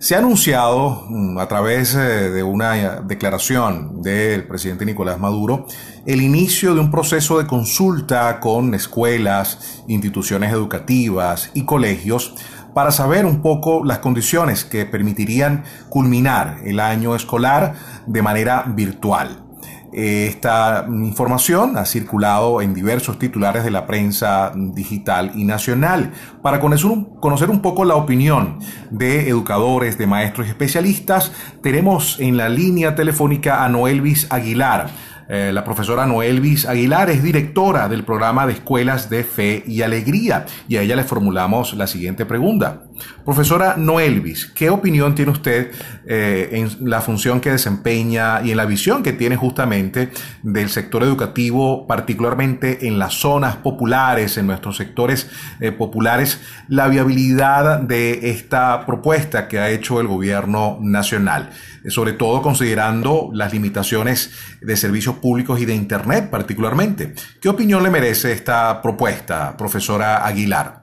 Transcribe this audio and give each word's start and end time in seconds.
Se 0.00 0.14
ha 0.14 0.18
anunciado 0.18 1.04
mm, 1.10 1.36
a 1.36 1.46
través 1.46 1.94
eh, 1.94 2.30
de 2.30 2.42
una 2.42 3.02
declaración 3.02 4.00
del 4.00 4.46
presidente 4.46 4.86
Nicolás 4.86 5.20
Maduro 5.20 5.66
el 6.06 6.22
inicio 6.22 6.74
de 6.74 6.80
un 6.80 6.90
proceso 6.90 7.38
de 7.38 7.46
consulta 7.46 8.40
con 8.40 8.72
escuelas, 8.72 9.82
instituciones 9.88 10.54
educativas 10.54 11.50
y 11.52 11.66
colegios 11.66 12.34
para 12.72 12.92
saber 12.92 13.26
un 13.26 13.42
poco 13.42 13.84
las 13.84 13.98
condiciones 13.98 14.64
que 14.64 14.86
permitirían 14.86 15.64
culminar 15.90 16.60
el 16.64 16.80
año 16.80 17.14
escolar 17.14 17.74
de 18.06 18.22
manera 18.22 18.64
virtual. 18.68 19.49
Esta 19.92 20.86
información 20.88 21.76
ha 21.76 21.84
circulado 21.84 22.62
en 22.62 22.74
diversos 22.74 23.18
titulares 23.18 23.64
de 23.64 23.70
la 23.70 23.86
prensa 23.86 24.52
digital 24.54 25.32
y 25.34 25.44
nacional. 25.44 26.12
Para 26.42 26.60
conocer 26.60 27.50
un 27.50 27.60
poco 27.60 27.84
la 27.84 27.96
opinión 27.96 28.58
de 28.90 29.28
educadores, 29.28 29.98
de 29.98 30.06
maestros 30.06 30.46
y 30.46 30.50
especialistas, 30.50 31.32
tenemos 31.62 32.20
en 32.20 32.36
la 32.36 32.48
línea 32.48 32.94
telefónica 32.94 33.64
a 33.64 33.68
Noelvis 33.68 34.26
Aguilar 34.30 34.90
eh, 35.32 35.52
la 35.52 35.62
profesora 35.62 36.06
Noelvis 36.06 36.66
Aguilar 36.66 37.08
es 37.08 37.22
directora 37.22 37.88
del 37.88 38.02
programa 38.02 38.48
de 38.48 38.54
escuelas 38.54 39.08
de 39.10 39.22
fe 39.22 39.62
y 39.64 39.82
alegría 39.82 40.44
y 40.66 40.76
a 40.76 40.82
ella 40.82 40.96
le 40.96 41.04
formulamos 41.04 41.74
la 41.74 41.86
siguiente 41.86 42.26
pregunta. 42.26 42.82
Profesora 43.24 43.76
Noelvis, 43.76 44.46
¿qué 44.46 44.70
opinión 44.70 45.14
tiene 45.14 45.32
usted 45.32 45.70
eh, 46.06 46.48
en 46.52 46.90
la 46.90 47.00
función 47.00 47.40
que 47.40 47.50
desempeña 47.50 48.42
y 48.42 48.50
en 48.50 48.56
la 48.56 48.64
visión 48.64 49.02
que 49.02 49.12
tiene 49.12 49.36
justamente 49.36 50.10
del 50.42 50.68
sector 50.68 51.02
educativo, 51.02 51.86
particularmente 51.86 52.86
en 52.86 52.98
las 52.98 53.14
zonas 53.14 53.56
populares, 53.56 54.36
en 54.36 54.46
nuestros 54.46 54.76
sectores 54.76 55.28
eh, 55.60 55.72
populares, 55.72 56.40
la 56.68 56.88
viabilidad 56.88 57.80
de 57.80 58.30
esta 58.30 58.86
propuesta 58.86 59.48
que 59.48 59.58
ha 59.58 59.70
hecho 59.70 60.00
el 60.00 60.06
gobierno 60.06 60.78
nacional? 60.80 61.50
sobre 61.88 62.12
todo 62.12 62.42
considerando 62.42 63.30
las 63.32 63.52
limitaciones 63.52 64.32
de 64.60 64.76
servicios 64.76 65.16
públicos 65.16 65.60
y 65.60 65.64
de 65.64 65.74
Internet 65.74 66.28
particularmente. 66.30 67.14
¿Qué 67.40 67.48
opinión 67.48 67.82
le 67.82 67.90
merece 67.90 68.32
esta 68.32 68.82
propuesta, 68.82 69.56
profesora 69.56 70.26
Aguilar? 70.26 70.79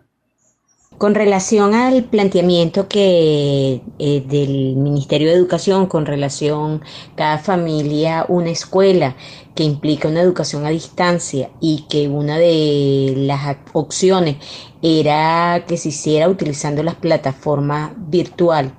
Con 0.98 1.14
relación 1.14 1.76
al 1.76 2.06
planteamiento 2.06 2.88
que 2.88 3.82
eh, 4.00 4.24
del 4.28 4.76
Ministerio 4.76 5.28
de 5.28 5.36
Educación 5.36 5.86
con 5.86 6.06
relación 6.06 6.82
cada 7.16 7.38
familia 7.38 8.26
una 8.28 8.50
escuela 8.50 9.16
que 9.54 9.64
implica 9.64 10.08
una 10.08 10.22
educación 10.22 10.66
a 10.66 10.70
distancia 10.70 11.52
y 11.62 11.86
que 11.90 12.08
una 12.08 12.38
de 12.40 13.14
las 13.16 13.58
opciones 13.74 14.38
era 14.82 15.66
que 15.68 15.78
se 15.78 15.90
hiciera 15.90 16.30
utilizando 16.30 16.82
las 16.82 16.96
plataformas 16.96 17.92
virtual 17.96 18.74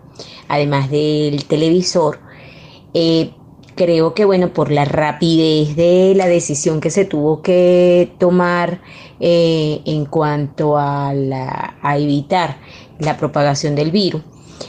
además 0.49 0.91
del 0.91 1.45
televisor, 1.45 2.19
eh, 2.95 3.33
creo 3.79 4.13
que 4.13 4.25
bueno, 4.25 4.53
por 4.53 4.73
la 4.73 4.85
rapidez 4.85 5.77
de 5.77 6.13
la 6.17 6.27
decisión 6.27 6.81
que 6.81 6.91
se 6.91 7.05
tuvo 7.05 7.43
que 7.43 8.13
tomar 8.19 8.83
eh, 9.21 9.81
en 9.85 10.05
cuanto 10.05 10.77
a, 10.77 11.11
a 11.11 11.99
evitar 11.99 12.59
la 12.99 13.17
propagación 13.17 13.77
del 13.77 13.93
virus, 13.93 14.23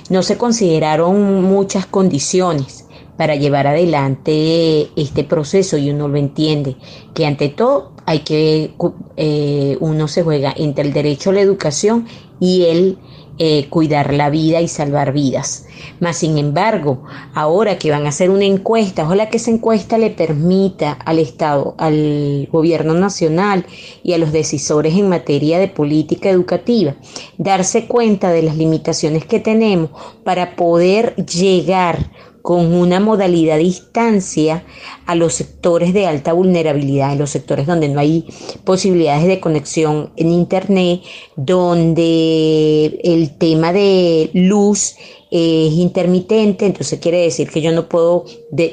no 0.09 0.21
se 0.21 0.37
consideraron 0.37 1.41
muchas 1.41 1.87
condiciones 1.87 2.85
para 3.17 3.35
llevar 3.35 3.65
adelante 3.65 4.89
este 4.95 5.23
proceso 5.23 5.77
y 5.77 5.89
uno 5.89 6.07
lo 6.07 6.17
entiende, 6.17 6.77
que 7.15 7.25
ante 7.25 7.49
todo 7.49 7.91
hay 8.05 8.19
que, 8.19 8.75
eh, 9.17 9.75
uno 9.79 10.07
se 10.07 10.23
juega 10.23 10.53
entre 10.55 10.85
el 10.85 10.93
derecho 10.93 11.31
a 11.31 11.33
la 11.33 11.41
educación 11.41 12.07
y 12.39 12.65
el 12.65 12.97
eh, 13.39 13.67
cuidar 13.69 14.13
la 14.13 14.29
vida 14.29 14.61
y 14.61 14.67
salvar 14.67 15.13
vidas. 15.13 15.65
Mas, 15.99 16.17
sin 16.17 16.37
embargo, 16.37 17.03
ahora 17.33 17.79
que 17.79 17.89
van 17.89 18.05
a 18.05 18.09
hacer 18.09 18.29
una 18.29 18.43
encuesta, 18.43 19.03
ojalá 19.03 19.29
que 19.29 19.37
esa 19.37 19.49
encuesta 19.49 19.97
le 19.97 20.09
permita 20.09 20.91
al 20.91 21.19
Estado, 21.19 21.73
al 21.77 22.49
gobierno 22.51 22.93
nacional 22.93 23.65
y 24.03 24.13
a 24.13 24.17
los 24.17 24.33
decisores 24.33 24.93
en 24.95 25.07
materia 25.07 25.57
de 25.57 25.69
política 25.69 26.29
educativa 26.29 26.95
darse 27.37 27.87
cuenta 27.87 28.31
de 28.31 28.43
las 28.43 28.57
limitaciones 28.57 29.25
que 29.25 29.39
tenemos 29.39 29.89
para 30.23 30.55
poder 30.55 31.15
llegar 31.15 32.11
con 32.41 32.73
una 32.73 32.99
modalidad 32.99 33.57
de 33.57 33.63
distancia 33.63 34.63
a 35.05 35.15
los 35.15 35.33
sectores 35.33 35.93
de 35.93 36.05
alta 36.05 36.33
vulnerabilidad, 36.33 37.13
en 37.13 37.19
los 37.19 37.29
sectores 37.29 37.67
donde 37.67 37.89
no 37.89 37.99
hay 37.99 38.25
posibilidades 38.63 39.27
de 39.27 39.39
conexión 39.39 40.11
en 40.15 40.31
Internet, 40.31 41.01
donde 41.35 42.99
el 43.03 43.37
tema 43.37 43.73
de 43.73 44.29
luz 44.33 44.95
es 45.31 45.73
intermitente, 45.73 46.65
entonces 46.65 46.99
quiere 46.99 47.21
decir 47.21 47.49
que 47.49 47.61
yo 47.61 47.71
no 47.71 47.87
puedo 47.87 48.25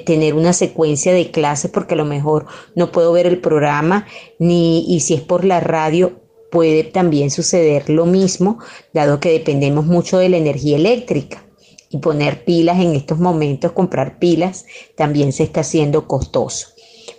tener 0.06 0.34
una 0.34 0.53
secuencia 0.53 1.12
de 1.12 1.31
clases 1.31 1.71
porque 1.71 1.94
a 1.94 1.98
lo 1.98 2.06
mejor 2.06 2.47
no 2.75 2.93
puedo 2.93 3.12
ver 3.12 3.27
el 3.27 3.38
programa, 3.38 4.06
ni 4.38 4.84
y 4.88 5.00
si 5.00 5.15
es 5.15 5.21
por 5.21 5.44
la 5.44 5.60
radio 5.60 6.21
puede 6.50 6.84
también 6.84 7.31
suceder 7.31 7.91
lo 7.91 8.06
mismo, 8.06 8.59
dado 8.94 9.21
que 9.21 9.31
dependemos 9.31 9.84
mucho 9.84 10.19
de 10.19 10.31
la 10.31 10.38
energía 10.38 10.77
eléctrica 10.77 11.45
y 11.96 12.00
poner 12.00 12.44
pilas 12.44 12.78
en 12.78 12.94
estos 12.94 13.18
momentos, 13.18 13.72
comprar 13.72 14.18
pilas, 14.18 14.66
también 14.96 15.32
se 15.32 15.44
está 15.44 15.60
haciendo 15.60 16.06
costoso 16.06 16.68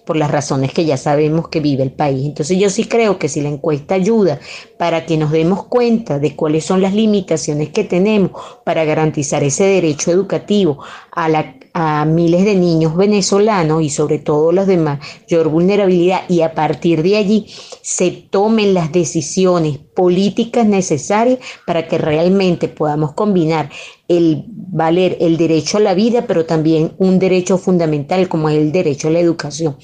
por 0.05 0.15
las 0.15 0.31
razones 0.31 0.73
que 0.73 0.85
ya 0.85 0.97
sabemos 0.97 1.49
que 1.49 1.59
vive 1.59 1.83
el 1.83 1.91
país. 1.91 2.25
Entonces 2.25 2.57
yo 2.57 2.69
sí 2.69 2.85
creo 2.85 3.19
que 3.19 3.29
si 3.29 3.41
la 3.41 3.49
encuesta 3.49 3.95
ayuda 3.95 4.39
para 4.77 5.05
que 5.05 5.17
nos 5.17 5.31
demos 5.31 5.65
cuenta 5.65 6.17
de 6.17 6.35
cuáles 6.35 6.65
son 6.65 6.81
las 6.81 6.93
limitaciones 6.93 7.69
que 7.69 7.83
tenemos 7.83 8.31
para 8.63 8.85
garantizar 8.85 9.43
ese 9.43 9.65
derecho 9.65 10.11
educativo 10.11 10.79
a, 11.11 11.29
la, 11.29 11.56
a 11.79 12.05
miles 12.05 12.43
de 12.43 12.55
niños 12.55 12.95
venezolanos 12.95 13.83
y 13.83 13.91
sobre 13.91 14.17
todo 14.17 14.51
los 14.51 14.65
de 14.65 14.77
mayor 14.77 15.49
vulnerabilidad 15.49 16.27
y 16.27 16.41
a 16.41 16.55
partir 16.55 17.03
de 17.03 17.17
allí 17.17 17.45
se 17.83 18.09
tomen 18.09 18.73
las 18.73 18.91
decisiones 18.91 19.77
políticas 19.77 20.65
necesarias 20.65 21.37
para 21.67 21.87
que 21.87 21.99
realmente 21.99 22.67
podamos 22.67 23.13
combinar 23.13 23.69
el 24.07 24.45
valer 24.47 25.17
el 25.21 25.37
derecho 25.37 25.77
a 25.77 25.81
la 25.81 25.93
vida, 25.93 26.25
pero 26.25 26.47
también 26.47 26.93
un 26.97 27.19
derecho 27.19 27.59
fundamental 27.59 28.27
como 28.27 28.49
es 28.49 28.57
el 28.57 28.71
derecho 28.71 29.09
a 29.09 29.11
la 29.11 29.19
educación 29.19 29.77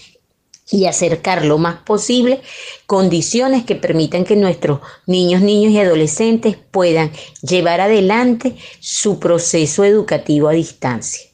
y 0.71 0.85
acercar 0.85 1.45
lo 1.45 1.59
más 1.59 1.83
posible 1.83 2.41
condiciones 2.87 3.65
que 3.65 3.75
permitan 3.75 4.23
que 4.23 4.35
nuestros 4.35 4.79
niños, 5.05 5.43
niños 5.43 5.71
y 5.71 5.77
adolescentes 5.77 6.57
puedan 6.71 7.11
llevar 7.43 7.81
adelante 7.81 8.55
su 8.79 9.19
proceso 9.19 9.83
educativo 9.83 10.47
a 10.47 10.53
distancia. 10.53 11.32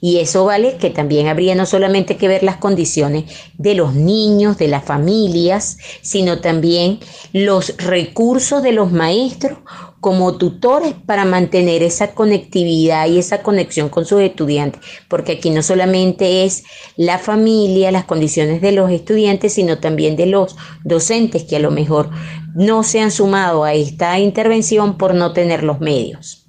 Y 0.00 0.18
eso 0.18 0.44
vale 0.44 0.76
que 0.76 0.90
también 0.90 1.28
habría 1.28 1.54
no 1.54 1.66
solamente 1.66 2.16
que 2.16 2.28
ver 2.28 2.42
las 2.42 2.56
condiciones 2.56 3.24
de 3.56 3.74
los 3.74 3.94
niños, 3.94 4.58
de 4.58 4.68
las 4.68 4.84
familias, 4.84 5.78
sino 6.02 6.40
también 6.40 7.00
los 7.32 7.76
recursos 7.76 8.62
de 8.62 8.72
los 8.72 8.92
maestros 8.92 9.58
como 10.00 10.36
tutores 10.38 10.94
para 11.06 11.24
mantener 11.24 11.82
esa 11.82 12.14
conectividad 12.14 13.08
y 13.08 13.18
esa 13.18 13.42
conexión 13.42 13.88
con 13.88 14.04
sus 14.04 14.20
estudiantes, 14.20 14.80
porque 15.08 15.32
aquí 15.32 15.50
no 15.50 15.62
solamente 15.62 16.44
es 16.44 16.62
la 16.96 17.18
familia, 17.18 17.90
las 17.90 18.04
condiciones 18.04 18.60
de 18.60 18.72
los 18.72 18.90
estudiantes, 18.90 19.54
sino 19.54 19.78
también 19.78 20.16
de 20.16 20.26
los 20.26 20.56
docentes 20.84 21.44
que 21.44 21.56
a 21.56 21.60
lo 21.60 21.70
mejor 21.70 22.10
no 22.54 22.84
se 22.84 23.00
han 23.00 23.10
sumado 23.10 23.64
a 23.64 23.74
esta 23.74 24.18
intervención 24.18 24.98
por 24.98 25.14
no 25.14 25.32
tener 25.32 25.64
los 25.64 25.80
medios. 25.80 26.47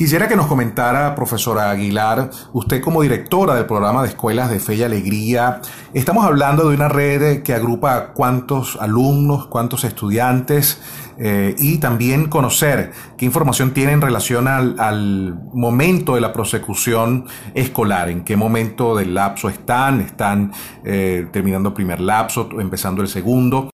Quisiera 0.00 0.28
que 0.28 0.34
nos 0.34 0.46
comentara, 0.46 1.14
profesora 1.14 1.70
Aguilar, 1.70 2.30
usted 2.54 2.80
como 2.80 3.02
directora 3.02 3.54
del 3.54 3.66
programa 3.66 4.00
de 4.00 4.08
escuelas 4.08 4.48
de 4.48 4.58
fe 4.58 4.76
y 4.76 4.82
alegría, 4.82 5.60
estamos 5.92 6.24
hablando 6.24 6.70
de 6.70 6.74
una 6.74 6.88
red 6.88 7.42
que 7.42 7.52
agrupa 7.52 8.14
cuántos 8.14 8.76
alumnos, 8.80 9.48
cuántos 9.48 9.84
estudiantes 9.84 10.80
eh, 11.18 11.54
y 11.58 11.76
también 11.80 12.30
conocer 12.30 12.92
qué 13.18 13.26
información 13.26 13.74
tiene 13.74 13.92
en 13.92 14.00
relación 14.00 14.48
al, 14.48 15.38
momento 15.52 16.14
de 16.14 16.22
la 16.22 16.32
prosecución 16.32 17.26
escolar, 17.52 18.08
en 18.08 18.24
qué 18.24 18.36
momento 18.36 18.96
del 18.96 19.12
lapso 19.12 19.50
están, 19.50 20.00
están 20.00 20.50
eh, 20.82 21.28
terminando 21.30 21.68
el 21.68 21.74
primer 21.74 22.00
lapso, 22.00 22.48
empezando 22.58 23.02
el 23.02 23.08
segundo. 23.08 23.68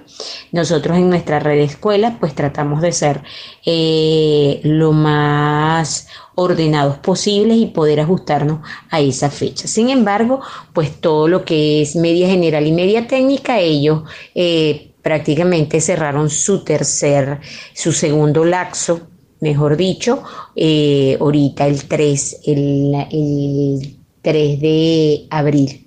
Nosotros 0.50 0.96
en 0.96 1.08
nuestra 1.08 1.38
red 1.38 1.58
de 1.58 1.64
escuela 1.64 2.16
pues 2.18 2.34
tratamos 2.34 2.80
de 2.80 2.90
ser 2.90 3.22
eh, 3.64 4.60
lo 4.64 4.92
más 4.92 6.08
ordenados 6.34 6.98
posibles 6.98 7.58
y 7.58 7.66
poder 7.66 8.00
ajustarnos 8.00 8.60
a 8.90 9.00
esa 9.00 9.30
fecha. 9.30 9.68
Sin 9.68 9.90
embargo, 9.90 10.40
pues 10.72 11.00
todo 11.00 11.28
lo 11.28 11.44
que 11.44 11.82
es 11.82 11.94
media 11.96 12.28
general 12.28 12.66
y 12.66 12.72
media 12.72 13.06
técnica, 13.06 13.60
ellos 13.60 14.02
eh, 14.34 14.92
prácticamente 15.02 15.80
cerraron 15.80 16.30
su 16.30 16.64
tercer, 16.64 17.40
su 17.74 17.92
segundo 17.92 18.44
laxo, 18.44 19.02
mejor 19.40 19.76
dicho, 19.76 20.22
eh, 20.56 21.16
ahorita 21.20 21.66
el 21.66 21.84
3, 21.84 22.40
el, 22.46 22.94
el 23.10 23.96
3 24.22 24.60
de 24.60 25.26
abril. 25.30 25.86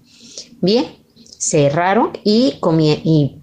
Bien 0.62 1.00
cerraron 1.41 2.11
y, 2.23 2.59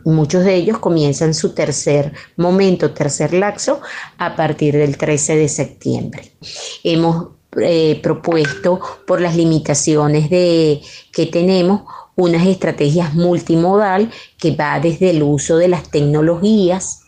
muchos 0.04 0.44
de 0.44 0.54
ellos 0.54 0.78
comienzan 0.78 1.34
su 1.34 1.52
tercer 1.52 2.12
momento, 2.36 2.92
tercer 2.92 3.34
laxo, 3.34 3.80
a 4.18 4.36
partir 4.36 4.76
del 4.76 4.96
13 4.96 5.36
de 5.36 5.48
septiembre. 5.48 6.32
Hemos 6.84 7.30
eh, 7.60 7.98
propuesto 8.00 8.80
por 9.04 9.20
las 9.20 9.34
limitaciones 9.34 10.30
de, 10.30 10.80
que 11.12 11.26
tenemos 11.26 11.82
unas 12.14 12.46
estrategias 12.46 13.14
multimodal 13.14 14.12
que 14.38 14.54
va 14.54 14.78
desde 14.78 15.10
el 15.10 15.24
uso 15.24 15.56
de 15.56 15.66
las 15.66 15.90
tecnologías, 15.90 17.02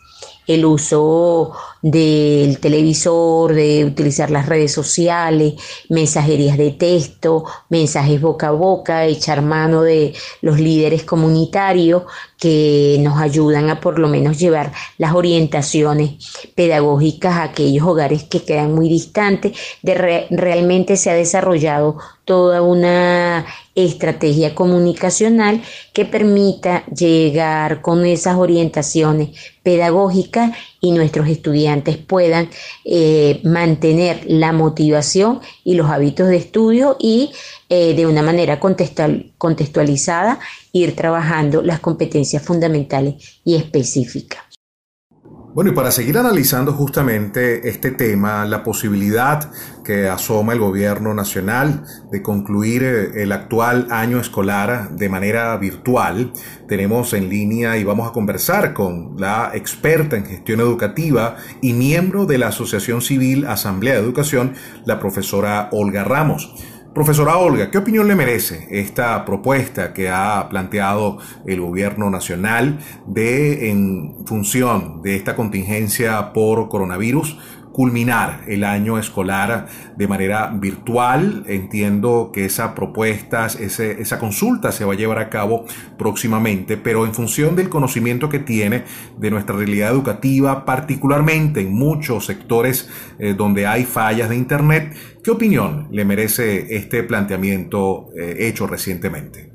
el 0.47 0.65
uso 0.65 1.53
del 1.81 2.59
televisor, 2.59 3.53
de 3.53 3.85
utilizar 3.85 4.31
las 4.31 4.47
redes 4.47 4.73
sociales, 4.73 5.53
mensajerías 5.89 6.57
de 6.57 6.71
texto, 6.71 7.45
mensajes 7.69 8.21
boca 8.21 8.49
a 8.49 8.51
boca, 8.51 9.05
echar 9.05 9.41
mano 9.41 9.83
de 9.83 10.13
los 10.41 10.59
líderes 10.59 11.03
comunitarios 11.03 12.03
que 12.41 12.97
nos 13.01 13.21
ayudan 13.21 13.69
a 13.69 13.79
por 13.79 13.99
lo 13.99 14.07
menos 14.07 14.39
llevar 14.39 14.73
las 14.97 15.13
orientaciones 15.13 16.13
pedagógicas 16.55 17.35
a 17.35 17.43
aquellos 17.43 17.85
hogares 17.85 18.23
que 18.23 18.41
quedan 18.43 18.73
muy 18.73 18.89
distantes. 18.89 19.55
De 19.83 20.25
realmente 20.31 20.97
se 20.97 21.11
ha 21.11 21.13
desarrollado 21.13 21.97
toda 22.25 22.63
una 22.63 23.45
estrategia 23.75 24.55
comunicacional 24.55 25.61
que 25.93 26.05
permita 26.05 26.83
llegar 26.87 27.81
con 27.81 28.07
esas 28.07 28.37
orientaciones 28.37 29.29
pedagógicas 29.61 30.51
y 30.79 30.93
nuestros 30.93 31.27
estudiantes 31.27 31.97
puedan 31.97 32.49
eh, 32.85 33.39
mantener 33.43 34.23
la 34.25 34.51
motivación 34.51 35.41
y 35.63 35.75
los 35.75 35.91
hábitos 35.91 36.27
de 36.27 36.37
estudio 36.37 36.97
y 36.99 37.31
eh, 37.69 37.93
de 37.93 38.07
una 38.07 38.23
manera 38.23 38.59
contextualizada 38.59 40.39
ir 40.71 40.95
trabajando 40.95 41.61
las 41.61 41.79
competencias 41.79 42.43
fundamentales 42.43 43.41
y 43.43 43.55
específicas. 43.55 44.51
Bueno, 45.53 45.71
y 45.71 45.73
para 45.73 45.91
seguir 45.91 46.17
analizando 46.17 46.71
justamente 46.71 47.67
este 47.67 47.91
tema, 47.91 48.45
la 48.45 48.63
posibilidad 48.63 49.51
que 49.83 50.07
asoma 50.07 50.53
el 50.53 50.59
gobierno 50.59 51.13
nacional 51.13 51.83
de 52.09 52.21
concluir 52.21 52.83
eh, 52.83 53.23
el 53.23 53.33
actual 53.33 53.87
año 53.91 54.21
escolar 54.21 54.95
de 54.95 55.09
manera 55.09 55.57
virtual, 55.57 56.31
tenemos 56.69 57.11
en 57.11 57.27
línea 57.27 57.75
y 57.75 57.83
vamos 57.83 58.09
a 58.09 58.13
conversar 58.13 58.73
con 58.73 59.17
la 59.17 59.51
experta 59.53 60.15
en 60.15 60.25
gestión 60.25 60.61
educativa 60.61 61.35
y 61.61 61.73
miembro 61.73 62.25
de 62.25 62.37
la 62.37 62.47
Asociación 62.47 63.01
Civil 63.01 63.45
Asamblea 63.45 63.95
de 63.95 63.99
Educación, 63.99 64.53
la 64.85 65.01
profesora 65.01 65.67
Olga 65.73 66.05
Ramos. 66.05 66.55
Profesora 66.93 67.37
Olga, 67.37 67.71
¿qué 67.71 67.77
opinión 67.77 68.09
le 68.09 68.15
merece 68.15 68.67
esta 68.69 69.23
propuesta 69.23 69.93
que 69.93 70.09
ha 70.09 70.49
planteado 70.49 71.19
el 71.45 71.61
gobierno 71.61 72.09
nacional 72.09 72.79
de, 73.07 73.69
en 73.69 74.25
función 74.25 75.01
de 75.01 75.15
esta 75.15 75.37
contingencia 75.37 76.33
por 76.33 76.67
coronavirus, 76.67 77.37
culminar 77.71 78.41
el 78.47 78.63
año 78.63 78.97
escolar 78.97 79.67
de 79.95 80.07
manera 80.07 80.51
virtual. 80.53 81.43
Entiendo 81.47 82.31
que 82.33 82.45
esa 82.45 82.75
propuesta, 82.75 83.47
esa 83.47 84.19
consulta 84.19 84.71
se 84.71 84.85
va 84.85 84.93
a 84.93 84.97
llevar 84.97 85.19
a 85.19 85.29
cabo 85.29 85.65
próximamente, 85.97 86.77
pero 86.77 87.05
en 87.05 87.13
función 87.13 87.55
del 87.55 87.69
conocimiento 87.69 88.29
que 88.29 88.39
tiene 88.39 88.83
de 89.17 89.31
nuestra 89.31 89.55
realidad 89.55 89.91
educativa, 89.91 90.65
particularmente 90.65 91.61
en 91.61 91.73
muchos 91.73 92.25
sectores 92.25 92.89
eh, 93.19 93.33
donde 93.37 93.67
hay 93.67 93.85
fallas 93.85 94.29
de 94.29 94.35
Internet, 94.35 94.95
¿qué 95.23 95.31
opinión 95.31 95.87
le 95.91 96.05
merece 96.05 96.75
este 96.75 97.03
planteamiento 97.03 98.09
eh, 98.17 98.47
hecho 98.47 98.67
recientemente? 98.67 99.51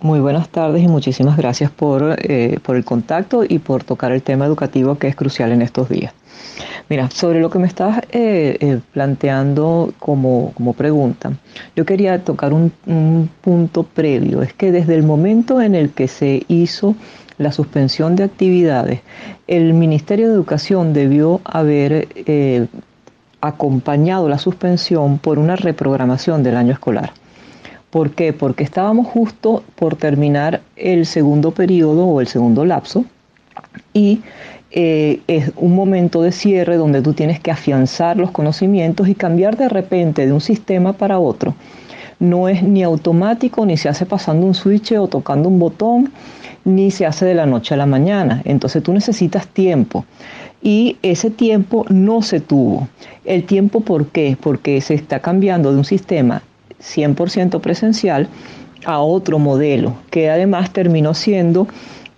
Muy 0.00 0.20
buenas 0.20 0.50
tardes 0.50 0.82
y 0.82 0.88
muchísimas 0.88 1.36
gracias 1.38 1.70
por, 1.70 2.16
eh, 2.18 2.58
por 2.62 2.76
el 2.76 2.84
contacto 2.84 3.42
y 3.48 3.58
por 3.58 3.84
tocar 3.84 4.12
el 4.12 4.22
tema 4.22 4.44
educativo 4.44 4.98
que 4.98 5.08
es 5.08 5.16
crucial 5.16 5.50
en 5.50 5.62
estos 5.62 5.88
días. 5.88 6.12
Mira, 6.88 7.10
sobre 7.10 7.40
lo 7.40 7.50
que 7.50 7.58
me 7.58 7.66
estás 7.66 7.98
eh, 8.12 8.56
eh, 8.60 8.80
planteando 8.92 9.92
como, 9.98 10.52
pregunta, 10.76 11.32
yo 11.74 11.84
quería 11.86 12.22
tocar 12.22 12.52
un, 12.52 12.72
punto 13.40 13.84
previo. 13.84 14.42
Es 14.42 14.52
que 14.52 14.70
desde 14.70 14.94
el 14.94 15.02
momento 15.02 15.62
en 15.62 15.74
el 15.74 15.90
que 15.90 16.08
se 16.08 16.44
hizo 16.48 16.94
la 17.38 17.52
suspensión 17.52 18.16
de 18.16 18.24
actividades, 18.24 19.00
el 19.46 19.72
Ministerio 19.74 20.28
de 20.28 20.34
Educación 20.34 20.92
debió 20.92 21.40
haber 21.44 22.08
eh, 22.14 22.66
acompañado 23.40 24.28
la 24.28 24.38
suspensión 24.38 25.18
por 25.18 25.38
una 25.38 25.56
reprogramación 25.56 26.42
del 26.42 26.56
año 26.56 26.72
escolar. 26.72 27.12
¿Por 27.90 28.10
qué? 28.10 28.32
Porque 28.32 28.64
estábamos 28.64 29.06
justo 29.06 29.62
por 29.76 29.96
terminar 29.96 30.62
el 30.76 31.06
segundo 31.06 31.52
periodo 31.52 32.06
o 32.06 32.20
el 32.20 32.26
segundo 32.26 32.64
lapso 32.64 33.04
y 33.92 34.22
eh, 34.76 35.20
es 35.28 35.52
un 35.54 35.72
momento 35.76 36.20
de 36.20 36.32
cierre 36.32 36.76
donde 36.76 37.00
tú 37.00 37.12
tienes 37.12 37.38
que 37.38 37.52
afianzar 37.52 38.16
los 38.16 38.32
conocimientos 38.32 39.06
y 39.06 39.14
cambiar 39.14 39.56
de 39.56 39.68
repente 39.68 40.26
de 40.26 40.32
un 40.32 40.40
sistema 40.40 40.94
para 40.94 41.20
otro. 41.20 41.54
No 42.18 42.48
es 42.48 42.64
ni 42.64 42.82
automático, 42.82 43.64
ni 43.66 43.76
se 43.76 43.88
hace 43.88 44.04
pasando 44.04 44.44
un 44.44 44.54
switch 44.54 44.90
o 44.92 45.06
tocando 45.06 45.48
un 45.48 45.60
botón, 45.60 46.10
ni 46.64 46.90
se 46.90 47.06
hace 47.06 47.24
de 47.24 47.34
la 47.34 47.46
noche 47.46 47.74
a 47.74 47.76
la 47.76 47.86
mañana. 47.86 48.42
Entonces 48.44 48.82
tú 48.82 48.92
necesitas 48.92 49.46
tiempo. 49.46 50.06
Y 50.60 50.96
ese 51.02 51.30
tiempo 51.30 51.86
no 51.88 52.22
se 52.22 52.40
tuvo. 52.40 52.88
¿El 53.24 53.44
tiempo 53.44 53.80
por 53.80 54.08
qué? 54.08 54.36
Porque 54.40 54.80
se 54.80 54.94
está 54.94 55.20
cambiando 55.20 55.70
de 55.70 55.78
un 55.78 55.84
sistema 55.84 56.42
100% 56.80 57.60
presencial 57.60 58.28
a 58.84 58.98
otro 58.98 59.38
modelo, 59.38 59.94
que 60.10 60.30
además 60.30 60.72
terminó 60.72 61.14
siendo 61.14 61.68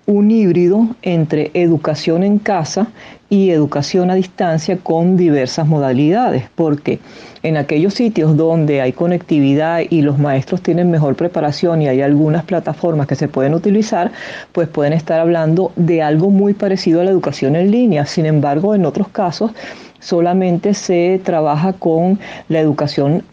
un 0.07 0.31
híbrido 0.31 0.87
entre 1.03 1.51
educación 1.55 2.23
en 2.23 2.39
casa 2.39 2.89
y 3.29 3.51
educación 3.51 4.11
a 4.11 4.15
distancia 4.15 4.79
con 4.79 5.17
diversas 5.17 5.67
modalidades, 5.67 6.45
porque 6.55 7.01
en 7.43 7.57
aquellos 7.57 7.95
sitios 7.95 8.37
donde 8.37 8.81
hay 8.81 8.93
conectividad 8.93 9.81
y 9.91 10.03
los 10.03 10.19
maestros 10.19 10.63
tienen 10.63 10.91
mejor 10.93 11.17
preparación 11.17 11.83
y 11.83 11.89
hay 11.89 12.03
algunas 12.03 12.45
plataformas 12.45 13.09
que 13.09 13.17
se 13.17 13.27
pueden 13.27 13.55
utilizar, 13.55 14.13
pues 14.53 14.69
pueden 14.69 14.93
estar 14.93 15.19
hablando 15.19 15.73
de 15.75 16.03
algo 16.03 16.31
muy 16.31 16.55
parecido 16.55 17.01
a 17.01 17.05
la 17.05 17.11
educación 17.11 17.57
en 17.57 17.73
línea. 17.73 18.07
Sin 18.07 18.27
embargo, 18.27 18.77
en 18.77 18.87
otros 18.87 19.09
casos 19.09 19.51
solamente 19.99 20.73
se 20.75 21.21
trabaja 21.25 21.73
con 21.73 22.21
la 22.49 22.61
educación 22.61 23.25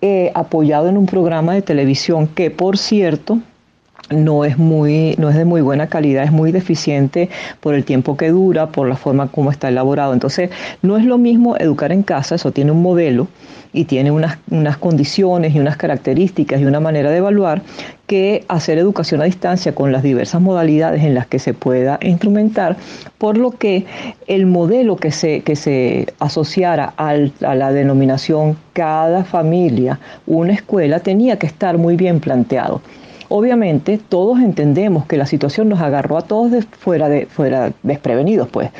eh, 0.00 0.30
apoyado 0.34 0.88
en 0.88 0.96
un 0.96 1.06
programa 1.06 1.54
de 1.54 1.62
televisión 1.62 2.26
que, 2.26 2.50
por 2.50 2.78
cierto, 2.78 3.38
no 4.10 4.44
es 4.44 4.58
muy 4.58 5.14
no 5.18 5.30
es 5.30 5.36
de 5.36 5.44
muy 5.44 5.60
buena 5.60 5.88
calidad, 5.88 6.24
es 6.24 6.32
muy 6.32 6.52
deficiente 6.52 7.28
por 7.60 7.74
el 7.74 7.84
tiempo 7.84 8.16
que 8.16 8.30
dura, 8.30 8.68
por 8.68 8.88
la 8.88 8.96
forma 8.96 9.28
como 9.28 9.50
está 9.50 9.68
elaborado. 9.68 10.12
Entonces, 10.12 10.50
no 10.82 10.96
es 10.96 11.04
lo 11.04 11.18
mismo 11.18 11.56
educar 11.56 11.92
en 11.92 12.02
casa, 12.02 12.36
eso 12.36 12.52
tiene 12.52 12.72
un 12.72 12.82
modelo 12.82 13.28
y 13.72 13.84
tiene 13.84 14.10
unas, 14.10 14.38
unas 14.50 14.78
condiciones 14.78 15.54
y 15.54 15.60
unas 15.60 15.76
características 15.76 16.60
y 16.60 16.64
una 16.64 16.80
manera 16.80 17.10
de 17.10 17.18
evaluar 17.18 17.62
que 18.06 18.44
hacer 18.48 18.78
educación 18.78 19.20
a 19.20 19.24
distancia 19.24 19.74
con 19.74 19.92
las 19.92 20.02
diversas 20.02 20.40
modalidades 20.40 21.02
en 21.02 21.14
las 21.14 21.26
que 21.26 21.38
se 21.38 21.52
pueda 21.52 21.98
instrumentar, 22.00 22.76
por 23.18 23.36
lo 23.36 23.50
que 23.50 23.84
el 24.28 24.46
modelo 24.46 24.96
que 24.96 25.10
se, 25.10 25.42
que 25.42 25.56
se 25.56 26.06
asociara 26.20 26.94
al, 26.96 27.32
a 27.44 27.54
la 27.54 27.72
denominación 27.72 28.56
cada 28.72 29.24
familia, 29.24 29.98
una 30.26 30.54
escuela, 30.54 31.00
tenía 31.00 31.38
que 31.38 31.46
estar 31.46 31.76
muy 31.76 31.96
bien 31.96 32.20
planteado. 32.20 32.80
Obviamente 33.28 33.98
todos 33.98 34.40
entendemos 34.40 35.06
que 35.06 35.16
la 35.16 35.26
situación 35.26 35.68
nos 35.68 35.80
agarró 35.80 36.18
a 36.18 36.22
todos 36.22 36.50
de 36.50 36.62
fuera, 36.62 37.08
de, 37.08 37.26
fuera 37.26 37.72
desprevenidos, 37.82 38.48
pues 38.48 38.70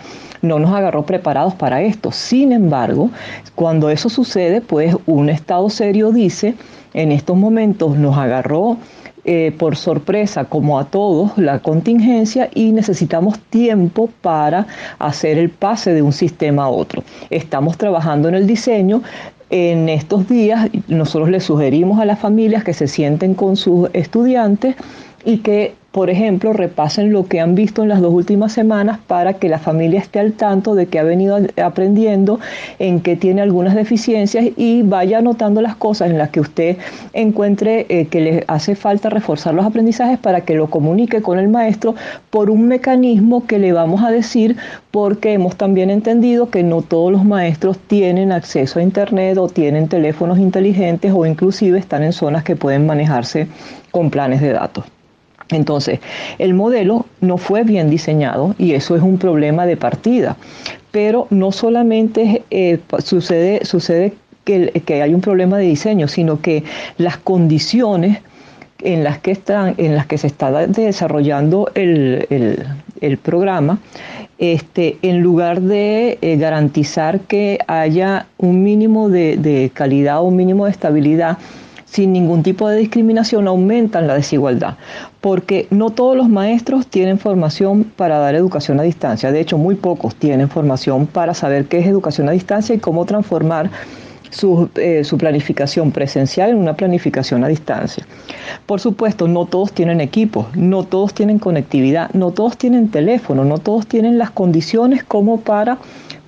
no 0.42 0.58
nos 0.58 0.72
agarró 0.72 1.04
preparados 1.04 1.54
para 1.54 1.82
esto. 1.82 2.12
Sin 2.12 2.52
embargo, 2.52 3.10
cuando 3.54 3.90
eso 3.90 4.08
sucede, 4.08 4.60
pues 4.60 4.96
un 5.06 5.28
Estado 5.28 5.68
serio 5.70 6.12
dice, 6.12 6.54
en 6.94 7.12
estos 7.12 7.36
momentos 7.36 7.96
nos 7.96 8.16
agarró 8.16 8.78
eh, 9.28 9.52
por 9.58 9.74
sorpresa, 9.74 10.44
como 10.44 10.78
a 10.78 10.84
todos, 10.84 11.36
la 11.36 11.58
contingencia 11.58 12.48
y 12.54 12.70
necesitamos 12.70 13.40
tiempo 13.50 14.08
para 14.20 14.68
hacer 15.00 15.36
el 15.36 15.50
pase 15.50 15.92
de 15.92 16.00
un 16.00 16.12
sistema 16.12 16.64
a 16.64 16.68
otro. 16.68 17.02
Estamos 17.28 17.76
trabajando 17.76 18.28
en 18.28 18.36
el 18.36 18.46
diseño. 18.46 19.02
En 19.50 19.88
estos 19.88 20.28
días 20.28 20.70
nosotros 20.86 21.28
le 21.28 21.40
sugerimos 21.40 21.98
a 21.98 22.04
las 22.04 22.20
familias 22.20 22.62
que 22.62 22.72
se 22.72 22.86
sienten 22.86 23.34
con 23.34 23.56
sus 23.56 23.90
estudiantes 23.94 24.76
y 25.26 25.38
que 25.38 25.74
por 25.96 26.10
ejemplo, 26.10 26.52
repasen 26.52 27.10
lo 27.10 27.24
que 27.24 27.40
han 27.40 27.54
visto 27.54 27.82
en 27.82 27.88
las 27.88 28.02
dos 28.02 28.12
últimas 28.12 28.52
semanas 28.52 28.98
para 29.06 29.32
que 29.32 29.48
la 29.48 29.58
familia 29.58 29.98
esté 29.98 30.20
al 30.20 30.34
tanto 30.34 30.74
de 30.74 30.88
que 30.88 30.98
ha 30.98 31.02
venido 31.02 31.38
aprendiendo, 31.56 32.38
en 32.78 33.00
que 33.00 33.16
tiene 33.16 33.40
algunas 33.40 33.74
deficiencias 33.74 34.44
y 34.58 34.82
vaya 34.82 35.20
anotando 35.20 35.62
las 35.62 35.74
cosas 35.74 36.10
en 36.10 36.18
las 36.18 36.28
que 36.28 36.40
usted 36.40 36.76
encuentre 37.14 37.86
eh, 37.88 38.08
que 38.08 38.20
le 38.20 38.44
hace 38.46 38.74
falta 38.74 39.08
reforzar 39.08 39.54
los 39.54 39.64
aprendizajes 39.64 40.18
para 40.18 40.42
que 40.42 40.54
lo 40.54 40.68
comunique 40.68 41.22
con 41.22 41.38
el 41.38 41.48
maestro 41.48 41.94
por 42.28 42.50
un 42.50 42.68
mecanismo 42.68 43.46
que 43.46 43.58
le 43.58 43.72
vamos 43.72 44.04
a 44.04 44.10
decir 44.10 44.58
porque 44.90 45.32
hemos 45.32 45.56
también 45.56 45.88
entendido 45.88 46.50
que 46.50 46.62
no 46.62 46.82
todos 46.82 47.10
los 47.10 47.24
maestros 47.24 47.78
tienen 47.78 48.32
acceso 48.32 48.80
a 48.80 48.82
Internet 48.82 49.38
o 49.38 49.48
tienen 49.48 49.88
teléfonos 49.88 50.38
inteligentes 50.38 51.10
o 51.16 51.24
inclusive 51.24 51.78
están 51.78 52.02
en 52.02 52.12
zonas 52.12 52.44
que 52.44 52.54
pueden 52.54 52.84
manejarse 52.84 53.48
con 53.90 54.10
planes 54.10 54.42
de 54.42 54.52
datos. 54.52 54.84
Entonces, 55.50 56.00
el 56.38 56.54
modelo 56.54 57.06
no 57.20 57.38
fue 57.38 57.62
bien 57.62 57.88
diseñado 57.90 58.54
y 58.58 58.72
eso 58.72 58.96
es 58.96 59.02
un 59.02 59.18
problema 59.18 59.66
de 59.66 59.76
partida. 59.76 60.36
Pero 60.90 61.26
no 61.30 61.52
solamente 61.52 62.42
eh, 62.50 62.78
sucede, 62.98 63.64
sucede 63.64 64.14
que, 64.44 65.02
hay 65.02 65.14
un 65.14 65.20
problema 65.20 65.58
de 65.58 65.64
diseño, 65.64 66.08
sino 66.08 66.40
que 66.40 66.64
las 66.98 67.18
condiciones 67.18 68.18
en 68.80 69.04
las 69.04 69.18
que, 69.18 69.32
están, 69.32 69.74
en 69.78 69.94
las 69.94 70.06
que 70.06 70.18
se 70.18 70.28
está 70.28 70.66
desarrollando 70.66 71.70
el, 71.74 73.18
programa, 73.22 73.78
este, 74.38 74.98
en 75.02 75.20
lugar 75.20 75.62
de 75.62 76.18
eh, 76.20 76.36
garantizar 76.36 77.20
que 77.20 77.58
haya 77.66 78.26
un 78.36 78.62
mínimo 78.62 79.08
de, 79.08 79.36
de 79.36 79.70
calidad 79.72 80.22
un 80.22 80.36
mínimo 80.36 80.66
de 80.66 80.72
estabilidad, 80.72 81.38
sin 81.86 82.12
ningún 82.12 82.42
tipo 82.42 82.68
de 82.68 82.76
discriminación 82.76 83.48
aumentan 83.48 84.06
la 84.06 84.14
desigualdad, 84.14 84.74
porque 85.20 85.66
no 85.70 85.90
todos 85.90 86.16
los 86.16 86.28
maestros 86.28 86.86
tienen 86.88 87.18
formación 87.18 87.84
para 87.84 88.18
dar 88.18 88.34
educación 88.34 88.78
a 88.80 88.82
distancia, 88.82 89.32
de 89.32 89.40
hecho 89.40 89.56
muy 89.56 89.76
pocos 89.76 90.14
tienen 90.16 90.50
formación 90.50 91.06
para 91.06 91.32
saber 91.32 91.66
qué 91.66 91.78
es 91.78 91.86
educación 91.86 92.28
a 92.28 92.32
distancia 92.32 92.74
y 92.74 92.78
cómo 92.78 93.04
transformar 93.06 93.70
su, 94.30 94.68
eh, 94.74 95.04
su, 95.04 95.16
planificación 95.16 95.92
presencial 95.92 96.50
en 96.50 96.56
una 96.56 96.74
planificación 96.74 97.44
a 97.44 97.48
distancia. 97.48 98.04
Por 98.66 98.80
supuesto, 98.80 99.28
no 99.28 99.46
todos 99.46 99.72
tienen 99.72 100.00
equipos, 100.00 100.54
no 100.56 100.82
todos 100.82 101.14
tienen 101.14 101.38
conectividad, 101.38 102.10
no 102.12 102.32
todos 102.32 102.58
tienen 102.58 102.88
teléfono, 102.88 103.44
no 103.44 103.58
todos 103.58 103.86
tienen 103.86 104.18
las 104.18 104.30
condiciones 104.30 105.04
como 105.04 105.40
para 105.40 105.78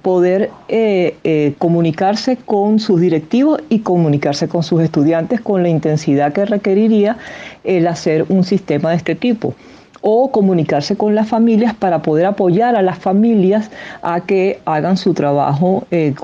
poder 0.03 0.51
eh, 0.69 1.17
eh, 1.25 1.55
comunicarse 1.59 2.37
con 2.37 2.79
sus 2.79 3.01
directivos 3.01 3.61
y 3.69 3.81
comunicarse 3.81 4.49
con 4.49 4.63
sus 4.63 4.83
estudiantes 4.83 5.41
con 5.41 5.63
la 5.63 5.69
intensidad 5.69 6.33
que 6.33 6.45
requeriría 6.45 7.17
el 7.65 7.87
hacer 7.87 8.27
un 8.29 8.45
sistema 8.45 8.91
de 8.91 8.97
este 8.97 9.15
tipo 9.15 9.55
o 10.01 10.31
comunicarse 10.31 10.97
con 10.97 11.15
las 11.15 11.29
familias 11.29 11.75
para 11.75 12.03
poder 12.03 12.27
apoyar 12.27 12.77
a 12.77 12.83
las 12.83 12.99
familias 12.99 13.71
a 14.03 14.21
que 14.21 14.61
hagan 14.65 14.97
su 14.97 15.15
trabajo 15.15 15.85
eh, 15.91 16.15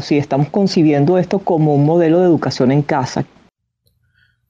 si 0.00 0.18
estamos 0.18 0.48
concibiendo 0.48 1.18
esto 1.18 1.38
como 1.38 1.74
un 1.74 1.84
modelo 1.84 2.20
de 2.20 2.26
educación 2.26 2.72
en 2.72 2.82
casa, 2.82 3.24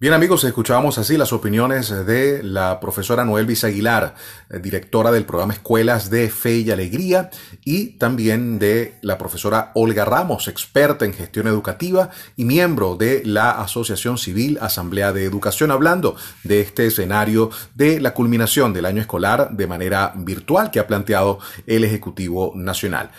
Bien 0.01 0.13
amigos, 0.13 0.43
escuchábamos 0.43 0.99
así 0.99 1.17
las 1.17 1.33
opiniones 1.33 1.89
de 2.05 2.43
la 2.43 2.81
profesora 2.81 3.25
Noel 3.25 3.47
Aguilar, 3.63 4.17
eh, 4.51 4.59
directora 4.59 5.13
del 5.13 5.25
programa 5.25 5.53
Escuelas 5.53 6.11
de 6.11 6.31
Fe 6.31 6.57
y 6.57 6.71
Alegría, 6.73 7.31
y 7.65 7.91
también 7.91 8.59
de 8.59 8.99
la 9.03 9.19
profesora 9.19 9.71
Olga 9.75 10.05
Ramos, 10.05 10.49
experta 10.49 11.05
en 11.05 11.15
gestión 11.15 11.47
educativa 11.47 12.11
y 12.35 12.45
miembro 12.45 12.97
de 12.97 13.23
la 13.25 13.53
Asociación 13.53 14.19
Civil 14.19 14.59
Asamblea 14.61 15.13
de 15.13 15.25
Educación, 15.27 15.71
hablando 15.71 16.17
de 16.43 16.61
este 16.61 16.87
escenario 16.87 17.51
de 17.77 18.01
la 18.01 18.15
culminación 18.15 18.73
del 18.73 18.87
año 18.87 19.01
escolar 19.01 19.51
de 19.53 19.69
manera 19.69 20.13
virtual 20.17 20.73
que 20.73 20.81
ha 20.81 20.89
planteado 20.89 21.39
el 21.69 21.85
Ejecutivo 21.85 22.53
Nacional. 22.57 23.11